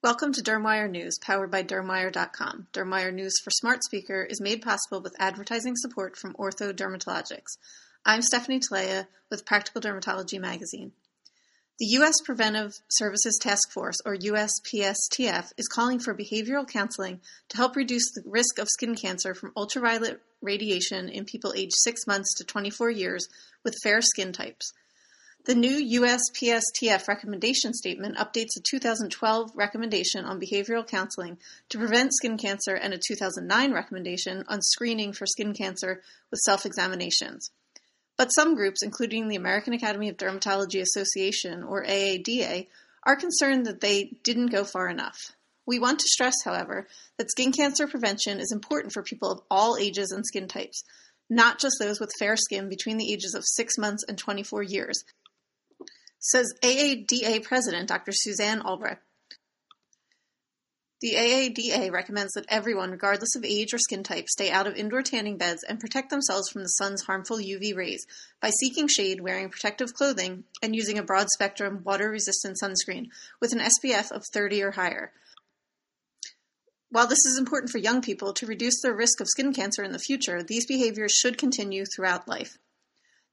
[0.00, 2.68] Welcome to Dermwire News, powered by Dermwire.com.
[2.72, 7.58] Dermwire News for Smart Speaker is made possible with advertising support from Ortho Dermatologics.
[8.06, 10.92] I'm Stephanie Talea with Practical Dermatology Magazine.
[11.80, 12.14] The U.S.
[12.24, 18.22] Preventive Services Task Force, or USPSTF, is calling for behavioral counseling to help reduce the
[18.24, 23.26] risk of skin cancer from ultraviolet radiation in people aged 6 months to 24 years
[23.64, 24.72] with fair skin types.
[25.48, 31.38] The new USPSTF recommendation statement updates a 2012 recommendation on behavioral counseling
[31.70, 36.66] to prevent skin cancer and a 2009 recommendation on screening for skin cancer with self
[36.66, 37.50] examinations.
[38.18, 42.66] But some groups, including the American Academy of Dermatology Association, or AADA,
[43.04, 45.32] are concerned that they didn't go far enough.
[45.64, 49.78] We want to stress, however, that skin cancer prevention is important for people of all
[49.78, 50.84] ages and skin types,
[51.30, 55.04] not just those with fair skin between the ages of 6 months and 24 years,
[56.18, 58.12] says AADA President Dr.
[58.12, 58.98] Suzanne Olbricht.
[61.00, 65.02] The AADA recommends that everyone, regardless of age or skin type, stay out of indoor
[65.02, 68.04] tanning beds and protect themselves from the sun's harmful UV rays
[68.40, 73.52] by seeking shade, wearing protective clothing, and using a broad spectrum, water resistant sunscreen with
[73.52, 75.12] an SPF of 30 or higher.
[76.90, 79.92] While this is important for young people to reduce their risk of skin cancer in
[79.92, 82.58] the future, these behaviors should continue throughout life.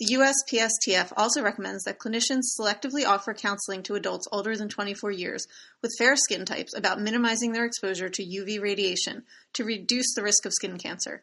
[0.00, 5.46] The USPSTF also recommends that clinicians selectively offer counseling to adults older than 24 years
[5.82, 10.46] with fair skin types about minimizing their exposure to UV radiation to reduce the risk
[10.46, 11.22] of skin cancer.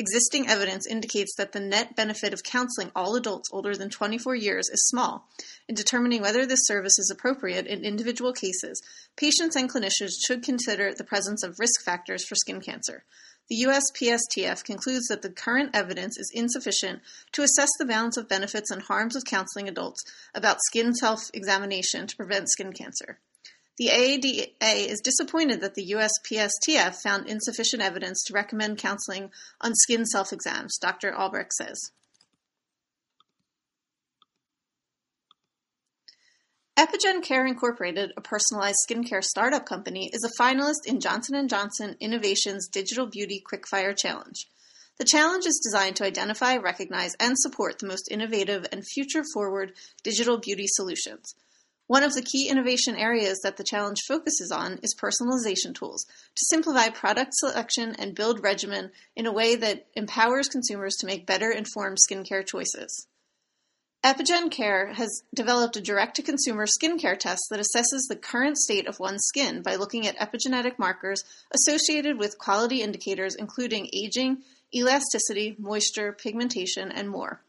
[0.00, 4.68] Existing evidence indicates that the net benefit of counseling all adults older than 24 years
[4.68, 5.28] is small.
[5.68, 8.80] In determining whether this service is appropriate in individual cases,
[9.16, 13.02] patients and clinicians should consider the presence of risk factors for skin cancer.
[13.48, 17.00] The USPSTF concludes that the current evidence is insufficient
[17.32, 22.06] to assess the balance of benefits and harms of counseling adults about skin self examination
[22.06, 23.18] to prevent skin cancer.
[23.78, 30.04] The AADA is disappointed that the USPSTF found insufficient evidence to recommend counseling on skin
[30.04, 31.12] self exams, Dr.
[31.12, 31.92] Olbricht says.
[36.76, 41.96] Epigen Care Incorporated, a personalized skincare startup company, is a finalist in Johnson & Johnson
[42.00, 44.46] Innovation's Digital Beauty Quickfire Challenge.
[44.98, 49.72] The challenge is designed to identify, recognize, and support the most innovative and future-forward
[50.02, 51.34] digital beauty solutions.
[51.88, 56.44] One of the key innovation areas that the challenge focuses on is personalization tools to
[56.50, 61.50] simplify product selection and build regimen in a way that empowers consumers to make better
[61.50, 63.06] informed skincare choices.
[64.04, 69.24] Epigen Care has developed a direct-to-consumer skincare test that assesses the current state of one's
[69.24, 74.42] skin by looking at epigenetic markers associated with quality indicators including aging,
[74.74, 77.40] elasticity, moisture, pigmentation, and more.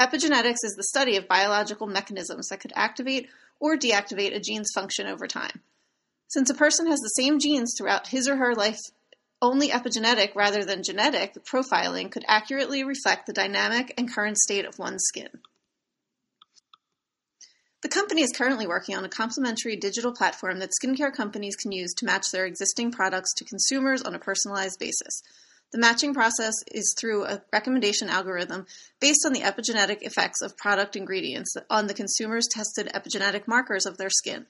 [0.00, 5.06] Epigenetics is the study of biological mechanisms that could activate or deactivate a gene's function
[5.06, 5.62] over time.
[6.28, 8.80] Since a person has the same genes throughout his or her life
[9.40, 14.78] only epigenetic rather than genetic profiling could accurately reflect the dynamic and current state of
[14.78, 15.28] one's skin.
[17.82, 21.94] The company is currently working on a complementary digital platform that skincare companies can use
[21.94, 25.22] to match their existing products to consumers on a personalized basis.
[25.72, 28.66] The matching process is through a recommendation algorithm
[29.00, 33.98] based on the epigenetic effects of product ingredients on the consumer's tested epigenetic markers of
[33.98, 34.46] their skin.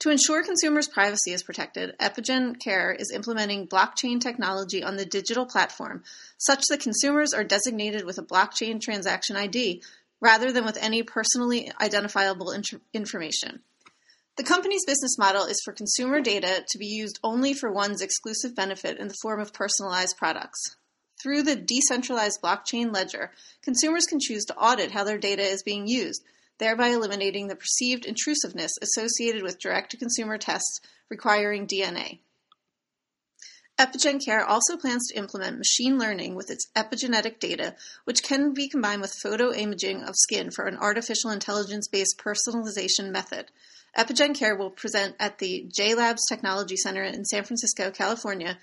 [0.00, 5.46] To ensure consumers' privacy is protected, Epigen Care is implementing blockchain technology on the digital
[5.46, 6.02] platform
[6.36, 9.82] such that consumers are designated with a blockchain transaction ID
[10.20, 12.54] rather than with any personally identifiable
[12.92, 13.62] information.
[14.36, 18.54] The company's business model is for consumer data to be used only for one's exclusive
[18.54, 20.60] benefit in the form of personalized products.
[21.22, 23.30] Through the decentralized blockchain ledger,
[23.62, 26.22] consumers can choose to audit how their data is being used
[26.58, 30.80] thereby eliminating the perceived intrusiveness associated with direct-to-consumer tests
[31.10, 32.20] requiring DNA.
[33.76, 37.74] Epigen Care also plans to implement machine learning with its epigenetic data,
[38.04, 43.46] which can be combined with photo imaging of skin for an artificial intelligence-based personalization method.
[43.98, 48.58] Epigen Care will present at the JLabs Technology Center in San Francisco, California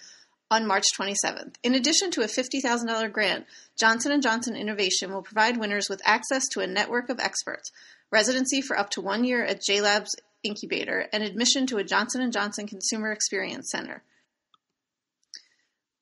[0.50, 1.56] on March 27th.
[1.64, 3.46] In addition to a $50,000 grant,
[3.78, 7.72] Johnson & Johnson Innovation will provide winners with access to a network of experts,
[8.12, 10.10] residency for up to 1 year at JLabs
[10.44, 14.04] Incubator, and admission to a Johnson & Johnson Consumer Experience Center.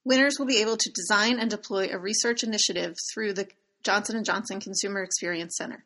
[0.06, 3.48] Winners will be able to design and deploy a research initiative through the
[3.84, 5.84] Johnson & Johnson Consumer Experience Center.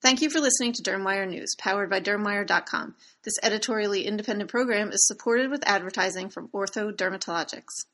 [0.00, 2.94] Thank you for listening to Dermwire News, powered by Dermwire.com.
[3.24, 7.84] This editorially independent program is supported with advertising from Ortho Dermatologics.